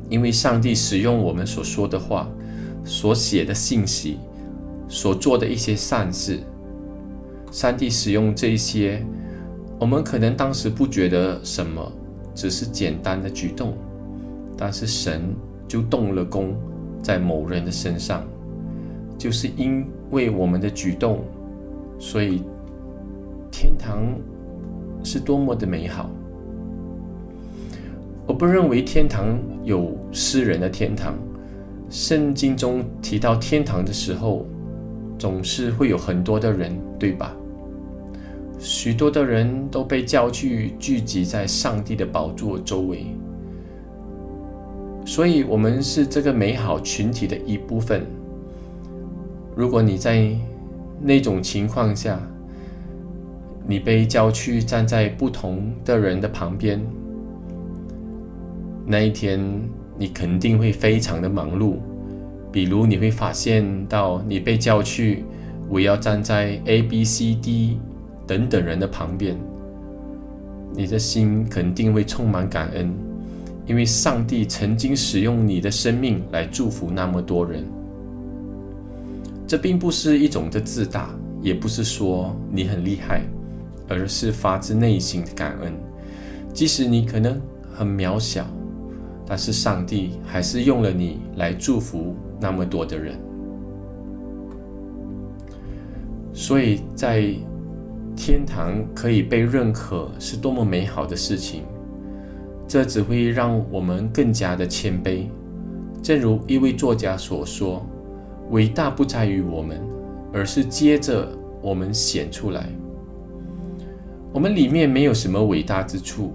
[0.09, 2.31] 因为上帝使用我们所说的话、
[2.85, 4.17] 所写的信息、
[4.89, 6.39] 所做的一些善事，
[7.51, 9.05] 上帝使用这些。
[9.77, 11.93] 我们可能当时不觉得什么，
[12.33, 13.77] 只是简单的举动，
[14.57, 15.35] 但是神
[15.67, 16.55] 就动了工
[17.03, 18.25] 在某人的身上，
[19.19, 21.25] 就是因为我们的举动，
[21.99, 22.45] 所以
[23.61, 24.15] 天堂
[25.03, 26.09] 是多么的美好。
[28.25, 31.15] 我不认为天堂有私人的天堂，
[31.91, 34.47] 圣经中提到天堂的时候，
[35.19, 37.35] 总是会有很多的人，对吧？
[38.61, 43.07] 许多的人都被叫去聚集在上帝的宝座周围，
[45.05, 48.07] 所以，我们是这个美好群体的一部分。
[49.57, 50.31] 如果你在
[51.01, 52.21] 那种情况下，
[53.69, 56.81] 你被叫去站在不同的人的旁边，
[58.85, 59.39] 那一天
[59.97, 61.77] 你肯定会非常的忙碌。
[62.51, 65.23] 比如，你会发现到你被叫去，
[65.69, 67.79] 我要站在 A、B、C、D。
[68.27, 69.35] 等等人的旁边，
[70.75, 72.93] 你的心肯定会充满感恩，
[73.65, 77.65] 因为上帝曾经使用你的生命来祝福那么多人。
[79.47, 81.09] 这并不是一种的自大，
[81.41, 83.23] 也不是说你很厉害，
[83.89, 85.73] 而是发自内心的感恩。
[86.53, 87.41] 即使你可能
[87.75, 88.45] 很渺小，
[89.27, 93.19] 但是上帝还是用了你来祝福那么多的人。
[96.33, 97.35] 所以在。
[98.21, 101.63] 天堂可以被认可是多么美好的事情！
[102.67, 105.27] 这只会让我们更加的谦卑，
[106.03, 107.87] 正如一位作家所说
[108.51, 109.81] ：“伟大不在于我们，
[110.33, 111.29] 而是接着
[111.63, 112.69] 我们显出来。
[114.39, 116.33] 我们里面没有什么伟大之处。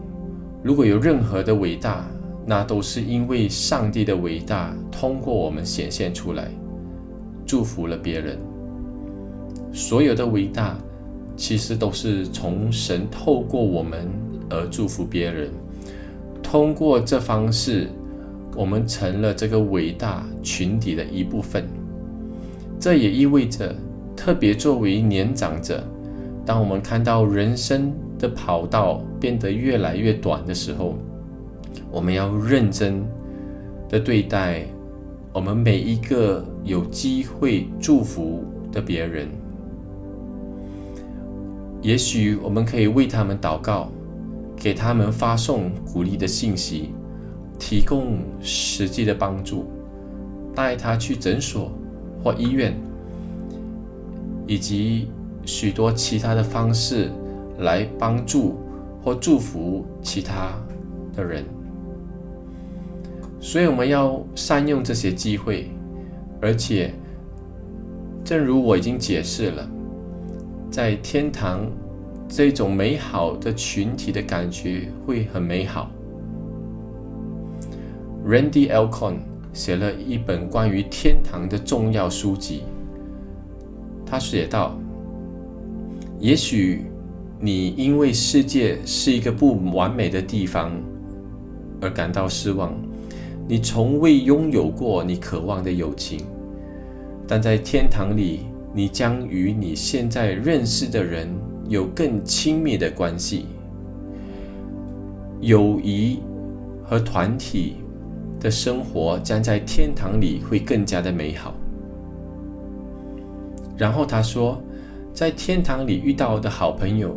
[0.62, 2.06] 如果有任何的伟大，
[2.46, 6.50] 那都是因为上帝的伟大通过我们显现出来，
[7.46, 8.38] 祝福了别人。
[9.72, 10.78] 所有的伟大，
[11.38, 14.10] 其实都是从神透过我们
[14.50, 15.50] 而祝福别人。
[16.42, 17.88] 通过这方式。”
[18.54, 21.66] 我们成了这个伟大群体的一部分，
[22.80, 23.74] 这也意味着，
[24.16, 25.82] 特别作为年长者，
[26.46, 30.96] 当我们看到人生的跑道变得越来越短的时候，
[31.92, 33.06] 我们要认真
[33.88, 34.66] 的对待
[35.32, 39.28] 我们每一个有机会祝福的别人。
[41.82, 43.90] 也许我们可以为他们祷告，
[44.56, 46.90] 给他们发送鼓励的信息。
[47.60, 49.66] 提供实际的帮助，
[50.54, 51.72] 带他去诊所
[52.22, 52.74] 或医院，
[54.46, 55.08] 以及
[55.46, 57.12] 许多其他的方式
[57.60, 58.56] 来帮助
[59.04, 60.54] 或祝福其他
[61.16, 61.46] 的人。
[63.40, 65.70] 所以我们要善用这些机会，
[66.42, 66.94] 而且，
[68.24, 69.70] 正如我已经解释了，
[70.72, 71.70] 在天堂
[72.28, 75.92] 这种美好的群体的感觉会很美好。
[78.26, 79.18] Randy Alcorn
[79.52, 82.64] 写了一本关于天堂的重要书籍。
[84.06, 84.78] 他写道
[86.24, 86.86] ：“也许
[87.38, 90.72] 你因为世界是一个不完美的地方
[91.82, 92.74] 而感到失望，
[93.46, 96.26] 你从未拥有过你渴望的友情。
[97.28, 101.28] 但在天堂里，你将与你现在认识的人
[101.68, 103.46] 有更亲密的关系，
[105.42, 106.20] 友谊
[106.86, 107.76] 和团体。”
[108.40, 111.54] 的生活将在天堂里会更加的美好。
[113.78, 114.62] 然后他说，
[115.14, 117.16] 在天堂里遇到的好朋友，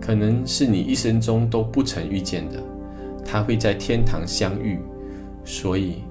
[0.00, 2.62] 可能是你一生中都不曾遇见的，
[3.24, 4.78] 他会在天堂相遇。
[5.44, 6.02] 所以，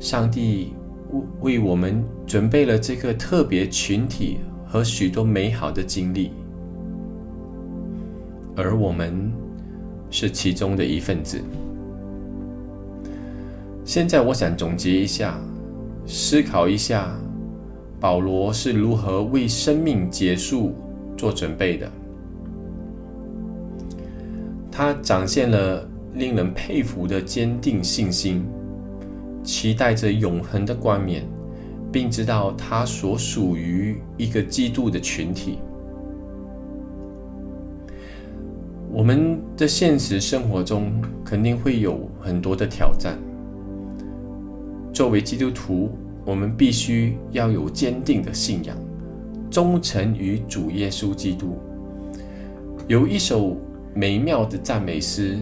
[0.00, 0.72] 上帝
[1.40, 6.32] 为我们准备了这个特别群体和许多美好的经历，
[8.56, 9.30] 而我们
[10.10, 11.40] 是其中的一份子。
[13.84, 15.38] 现在我想总结一下，
[16.06, 17.14] 思考一下，
[18.00, 20.74] 保罗是如何为生命结束
[21.16, 21.90] 做准备的。
[24.70, 28.46] 他展现了令人佩服的坚定信心，
[29.42, 31.24] 期待着永恒的冠冕，
[31.90, 35.58] 并知道他所属于一个基督的群体。
[38.92, 40.92] 我们的现实生活中
[41.24, 43.18] 肯定会有很多的挑战。
[44.92, 45.90] 作为基督徒，
[46.28, 48.76] 我们必须要有坚定的信仰，
[49.50, 51.56] 忠诚于主耶稣基督。
[52.86, 53.56] 有一首
[53.94, 55.38] 美妙的赞美诗，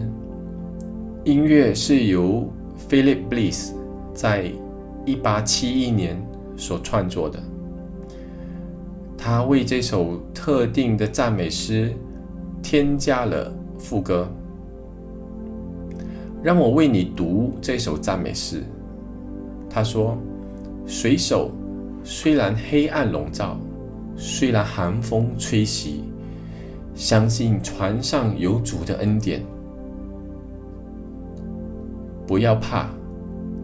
[1.25, 2.49] 音乐是由
[2.87, 3.73] Philip Bliss
[4.13, 4.49] 在
[5.05, 6.25] 一八七一年
[6.55, 7.37] 所创作的。
[9.17, 11.93] 他为这首特定的赞美诗
[12.63, 14.25] 添加了副歌。
[16.41, 18.63] 让我为你读这首赞美诗。
[19.69, 20.17] 他说
[20.87, 21.51] ：“水手
[22.01, 23.59] 虽然黑暗笼罩，
[24.15, 26.05] 虽然寒风吹袭，
[26.95, 29.43] 相信船上有主的恩典，
[32.25, 32.89] 不要怕，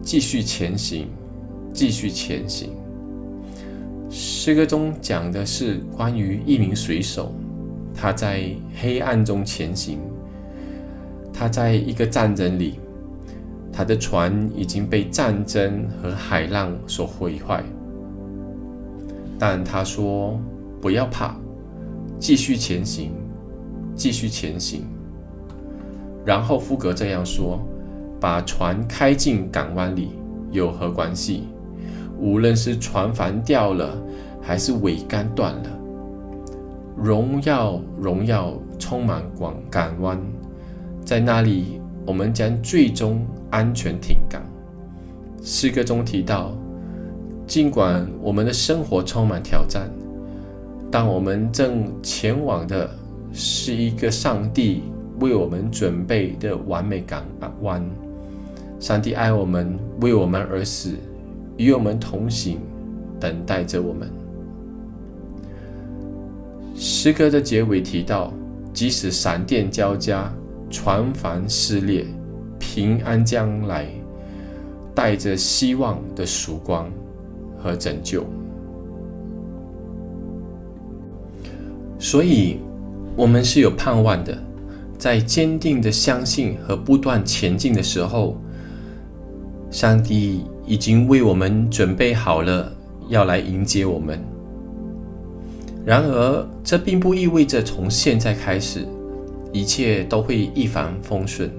[0.02, 1.08] 继续前行，
[1.72, 2.70] 继续前行。”
[4.10, 7.34] 诗歌中讲的是关于一名水手，
[7.94, 9.98] 他在黑暗中前行，
[11.32, 12.78] 他在一个战争里。
[13.76, 17.60] 他的船已经被战争和海浪所毁坏，
[19.36, 20.38] 但他说
[20.80, 21.34] ：“不要怕，
[22.20, 23.10] 继续前行，
[23.96, 24.84] 继续前行。”
[26.24, 27.60] 然后夫格这样说
[28.20, 30.10] ：“把船开进港湾里
[30.52, 31.48] 有何关系？
[32.16, 34.00] 无论是船帆掉了，
[34.40, 35.70] 还是桅杆断了，
[36.96, 40.16] 荣耀荣耀充满广港湾，
[41.04, 44.42] 在那里我们将最终。”安全停港。
[45.40, 46.52] 诗歌中提到，
[47.46, 49.88] 尽管我们的生活充满挑战，
[50.90, 52.90] 但我们正前往的
[53.32, 54.82] 是一个上帝
[55.20, 57.24] 为我们准备的完美港
[57.62, 57.88] 湾。
[58.80, 60.94] 上帝爱我们，为我们而死，
[61.56, 62.58] 与我们同行，
[63.20, 64.10] 等待着我们。
[66.74, 68.32] 诗歌的结尾提到，
[68.72, 70.28] 即使闪电交加，
[70.68, 72.04] 船帆撕裂。
[72.58, 73.86] 平安将来，
[74.94, 76.90] 带着希望的曙光
[77.58, 78.24] 和拯救。
[81.98, 82.58] 所以，
[83.16, 84.36] 我们是有盼望的，
[84.98, 88.36] 在坚定的相信和不断前进的时候，
[89.70, 92.70] 上帝已经为我们准备好了，
[93.08, 94.20] 要来迎接我们。
[95.84, 98.86] 然而，这并不意味着从现在开始，
[99.52, 101.50] 一切都会一帆风顺。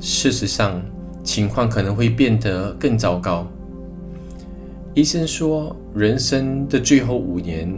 [0.00, 0.80] 事实上，
[1.24, 3.46] 情况可能会变得更糟糕。
[4.94, 7.68] 医生说，人生的最后五年，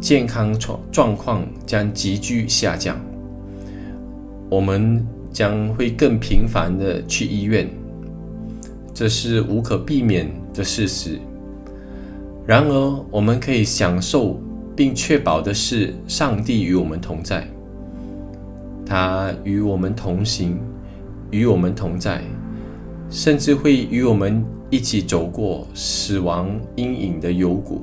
[0.00, 3.00] 健康状状况将急剧下降，
[4.48, 7.68] 我们将会更频繁的去医院，
[8.92, 11.18] 这是无可避免的事实。
[12.46, 14.40] 然而，我们可以享受
[14.76, 17.48] 并确保的是，上帝与我们同在，
[18.84, 20.60] 他与我们同行，
[21.36, 22.22] 与我们同在，
[23.10, 27.82] 甚至会与我们一起走过死亡阴影的幽谷。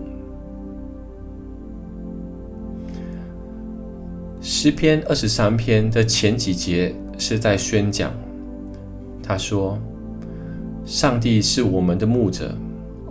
[4.42, 8.12] 诗篇二十三篇的前几节是在宣讲，
[9.22, 9.78] 他说
[10.84, 12.54] ：“上帝是我们的牧者。”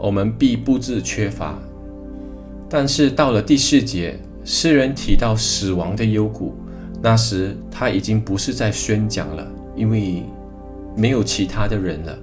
[0.03, 1.57] 我们必不致缺乏，
[2.69, 6.55] 但是到了第四节，诗人提到死亡的幽谷，
[7.01, 10.23] 那时他已经不是在宣讲了，因为
[10.97, 12.19] 没有其他的人了。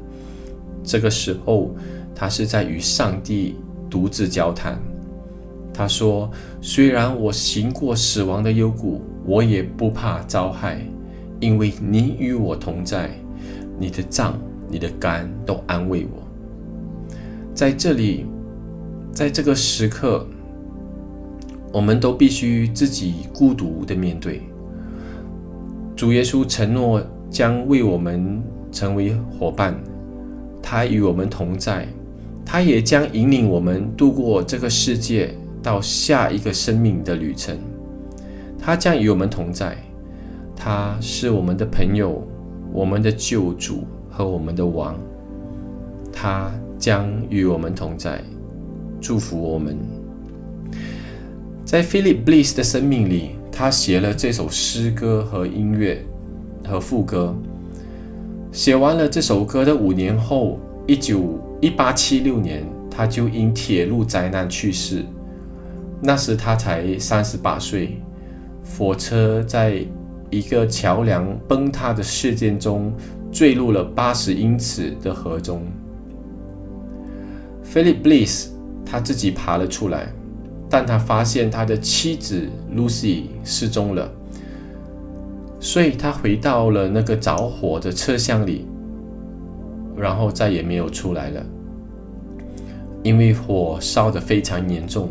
[0.84, 1.72] 这个时候，
[2.16, 3.56] 他是在与上帝
[3.90, 4.80] 独自交谈。
[5.74, 6.30] 他说
[6.62, 10.82] ：“虽然我行过死亡的幽谷，我也不怕遭害，
[11.40, 13.12] 因为你与我同在，
[13.80, 14.38] 你的杖、
[14.68, 16.22] 你的肝都安慰我。”
[17.56, 18.26] 在这里，
[19.14, 20.26] 在这个时刻，
[21.72, 24.42] 我们都必须自己孤独的面对。
[25.96, 29.76] 主耶稣承诺将为我们成为伙伴，
[30.62, 31.88] 他与我们同在，
[32.46, 37.58] 他也将引领我们度过这个世界到下一个生命的旅程。
[38.58, 39.78] 他将与我们同在，
[40.56, 42.28] 他是我们的朋友，
[42.74, 44.96] 我们的救主和我们的王。
[46.12, 46.52] 他。
[46.80, 48.24] 将与我们同在，
[49.02, 49.78] 祝福我们。
[51.66, 56.02] 在 Philip Bliss 的生命里，他写了这首诗歌和音乐
[56.70, 57.36] 和副歌。
[58.52, 65.04] 写完了这首歌的五年后，一九一八七六年，他就因铁路灾难去世。
[66.02, 68.00] 那时他才三十八岁。
[68.78, 69.84] 火车在
[70.30, 72.94] 一个桥梁崩塌的事件中
[73.32, 75.64] 坠入了八十英尺的河中。
[77.66, 78.50] Philip Bliss
[78.86, 80.14] 他自己爬了出来，
[80.70, 84.10] 但他发现他的妻子 Lucy 失踪了，
[85.60, 88.66] 所以他回到了那个着火的车厢里，
[89.98, 91.46] 然后再也没有出来了。
[93.04, 95.10] 因为火烧得非常严重，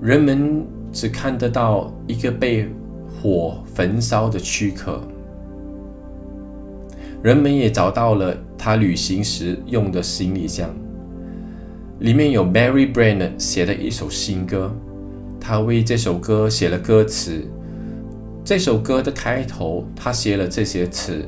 [0.00, 2.68] 人们只看得到一个被
[3.08, 5.00] 火焚烧的躯壳。
[7.22, 10.68] 人们也找到了他旅行时用的行李箱。
[12.00, 14.70] 里面有 Mary Brennan 写的一首新歌，
[15.40, 17.42] 他为这首歌写了歌词。
[18.44, 21.24] 这首歌的开头，他写了这些词：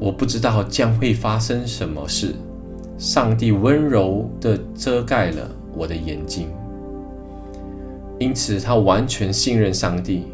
[0.00, 2.34] 我不知道将会发生什么事，
[2.98, 6.48] 上帝温柔地遮盖了我的眼睛，
[8.18, 10.24] 因此他完全信任上帝。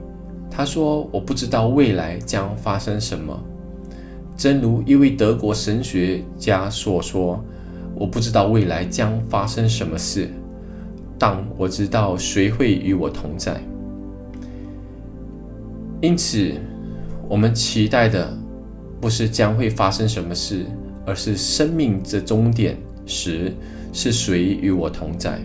[0.51, 3.38] 他说：“我不知道未来将发生什么。”
[4.38, 7.45] 正如一位德国神学家所说。
[7.97, 10.28] 我不知道未来将发生什么事，
[11.16, 13.61] 但我知道谁会与我同在。
[16.05, 16.52] 因此，
[17.30, 18.30] 我们期待的
[19.00, 20.66] 不是将会发生什么事，
[21.07, 22.76] 而是生命的终点
[23.07, 23.50] 时
[23.90, 25.40] 是谁与我同在。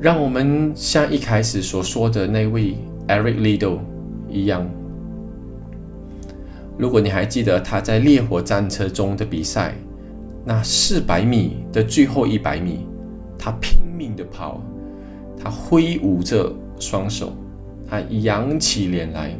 [0.00, 2.74] 让我们像一开始所说的那位
[3.06, 3.78] Eric Lido
[4.28, 4.68] 一样。
[6.76, 9.76] 如果你还记得他在烈火战车中的比赛，
[10.44, 12.80] 那四百米的最后一百米，
[13.38, 14.60] 他拼命的跑，
[15.38, 16.52] 他挥舞着
[16.82, 17.32] 双手，
[17.88, 19.30] 他扬起脸来，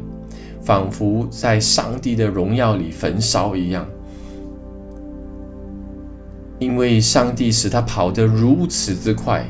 [0.61, 3.85] 仿佛在上帝的荣耀里焚烧一样，
[6.57, 9.45] 因为上帝使他跑得如此之快。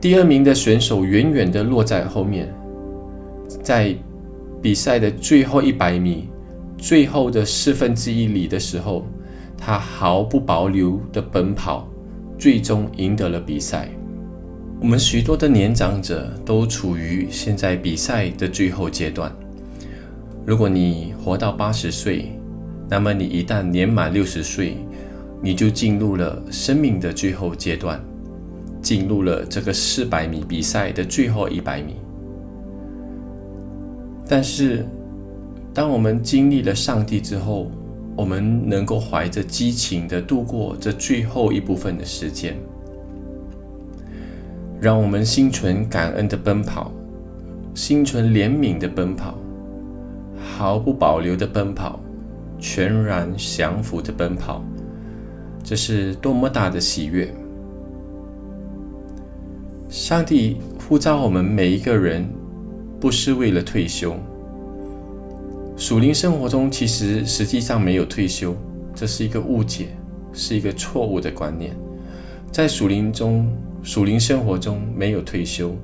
[0.00, 2.52] 第二名的选手远远的落在后面，
[3.62, 3.94] 在
[4.60, 6.28] 比赛的最后一百米。
[6.76, 9.06] 最后的四分之一里的时候，
[9.56, 11.88] 他毫不保留的奔跑，
[12.36, 13.88] 最终赢得了比赛。
[14.82, 19.32] 我们许多的年长者都处于现在比赛的最后阶段。
[20.44, 22.32] 如果你活到八十岁，
[22.90, 24.76] 那么你一旦年满六十岁，
[25.40, 28.02] 你就进入了生命的最后阶段，
[28.82, 31.94] 进入了这个四百米比赛的最后一百米。
[34.26, 34.84] 但是，
[35.72, 37.70] 当我们经历了上帝之后，
[38.16, 42.56] 我们能够怀着激情的度过这最后一部分的时间，
[44.82, 46.90] 让我们心存感恩的奔跑，
[47.72, 49.38] 心存怜悯的奔跑，
[50.36, 52.00] 毫不保留的奔跑，
[52.58, 54.60] 全然降服的奔跑，
[55.62, 57.32] 这是多么大的喜悦！
[59.88, 60.56] 上帝
[60.88, 62.28] 呼召我们每一个人，
[62.98, 64.16] 不是为了退休。
[65.76, 68.52] 属灵生活中，其实实际上没有退休，
[68.96, 69.90] 这是一个误解，
[70.32, 71.72] 是一个错误的观念。
[72.50, 73.46] 在属灵中，
[73.82, 75.76] 属灵生活中没有退休，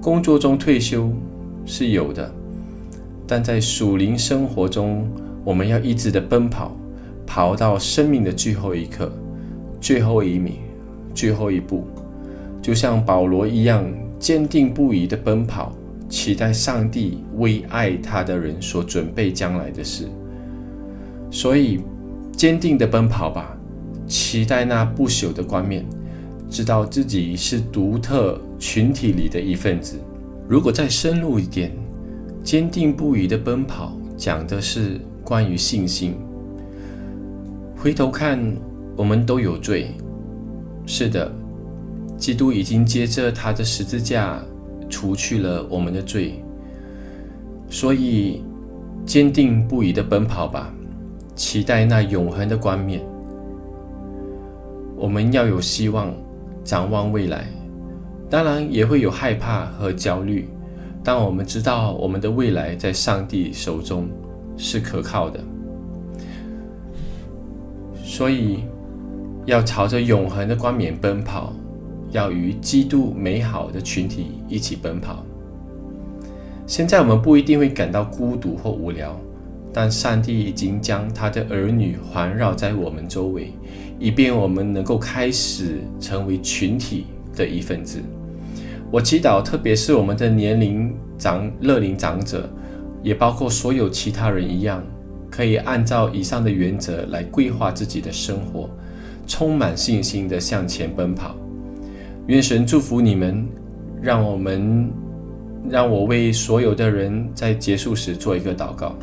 [0.00, 1.12] 工作中退休
[1.66, 2.32] 是有的，
[3.26, 5.06] 但在属灵生活中，
[5.44, 6.74] 我们要一直的奔跑，
[7.26, 9.12] 跑到生命的最后一刻、
[9.80, 10.60] 最后一米、
[11.14, 11.84] 最后一步，
[12.62, 13.84] 就像保罗一样，
[14.18, 15.72] 坚定不移的奔跑。
[16.08, 20.08] 期待上帝为爱他的人所准备将来的事，
[21.30, 21.78] 所以
[22.32, 23.56] 坚定的奔跑吧，
[24.08, 25.86] 期待那不朽的冠冕，
[26.50, 29.96] 知道自己是独特群体里的一份子。
[30.48, 31.72] 如果再深入一点，
[32.42, 36.16] 坚定不移的奔跑讲的是关于信心。
[37.76, 38.38] 回头看，
[38.96, 39.94] 我们都有罪，
[40.84, 41.32] 是的，
[42.18, 44.42] 基督已经接着他的十字架。
[44.92, 46.42] 除去了我们的罪，
[47.68, 48.42] 所以
[49.06, 50.74] 坚定不移的奔跑吧，
[51.36, 53.00] 期待那永恒的冠冕。
[54.96, 56.12] 我们要有希望，
[56.64, 57.46] 展望未来，
[58.28, 60.48] 当然也会有害怕和焦虑。
[61.02, 64.08] 但我们知道，我们的未来在上帝手中
[64.56, 65.40] 是可靠的，
[68.02, 68.64] 所以
[69.46, 71.52] 要朝着永恒的冠冕奔跑。
[72.12, 75.24] 要与基督美好的群体一起奔跑。
[76.66, 79.16] 现在我们不一定会感到孤独或无聊，
[79.72, 83.52] 但上帝已经将他的儿女环绕在我们周围，
[84.00, 88.00] 以便我们能够开始成为群体的一份子。
[88.90, 92.48] 我祈祷，特别是我们的年龄长、乐龄长者，
[93.02, 94.82] 也包括所有其他人一样，
[95.30, 98.68] 可以按照以上的原则来规划自己的生活，
[99.26, 101.36] 充满信心地向前奔跑。
[102.26, 103.46] 愿神祝福你们，
[104.00, 104.90] 让我们，
[105.68, 108.96] 让我为所有的人在结束时做一个祷告。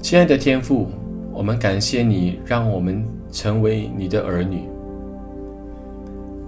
[0.00, 0.88] 亲爱的天父，
[1.34, 4.68] 我们感谢你，让我们成为你的儿女。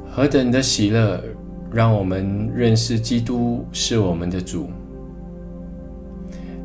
[0.09, 1.21] 何等的喜乐，
[1.73, 4.69] 让我们认识基督是我们的主，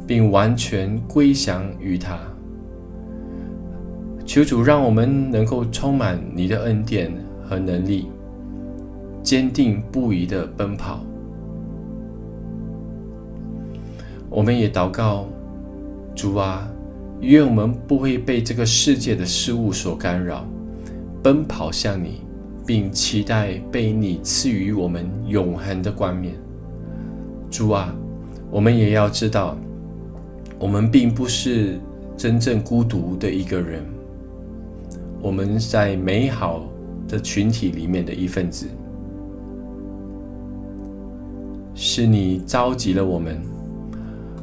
[0.06, 2.20] 并完全归降于他。
[4.24, 7.12] 求主让我们能够充满你的恩典
[7.44, 8.08] 和能力，
[9.24, 11.00] 坚定不移的奔跑。
[14.30, 15.26] 我们也祷告，
[16.16, 16.70] 主啊，
[17.22, 20.44] 愿我们不会被这个世界的事物所干扰，
[21.22, 22.22] 奔跑向你，
[22.66, 26.34] 并期待被你赐予我们永恒的冠冕。
[27.52, 27.94] 主啊，
[28.50, 29.56] 我们也要知道，
[30.58, 31.80] 我们并不是
[32.18, 33.86] 真正孤独的一个人。
[35.22, 36.64] 我们在美好
[37.08, 38.66] 的群体里面的一份子，
[41.76, 43.40] 是你召集了我们，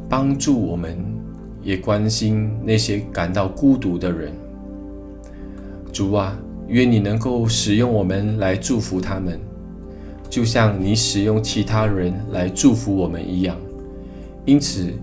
[0.09, 0.97] 帮助我们，
[1.69, 4.33] 也关心那些感到孤独的人。
[5.93, 6.35] 主啊，
[6.67, 9.39] 愿你能够使用我们来祝福他们，
[10.31, 13.55] 就像你使用其他人来祝福我们一样。
[14.47, 14.95] 因此，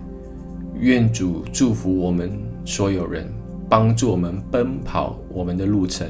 [0.79, 2.31] 愿主祝福我们
[2.65, 3.31] 所有人。
[3.67, 6.07] 帮助我们奔跑我们的路程，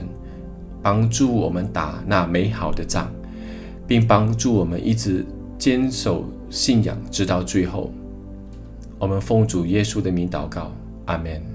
[0.82, 3.10] 帮助我们打那美好的仗，
[3.88, 5.26] 并帮助我们一直
[5.58, 7.92] 坚守信仰直到最后。
[8.98, 10.72] 我们奉主耶稣的名祷告，
[11.06, 11.55] 阿门。